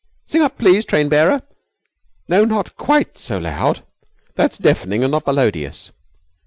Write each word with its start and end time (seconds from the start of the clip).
Sing 0.25 0.41
up, 0.41 0.57
please, 0.57 0.83
train 0.83 1.09
bearer. 1.09 1.43
No, 2.27 2.43
not 2.43 2.75
quite 2.75 3.19
so 3.19 3.37
loud. 3.37 3.83
That's 4.33 4.57
deafening 4.57 5.03
and 5.03 5.11
not 5.11 5.27
melodious." 5.27 5.91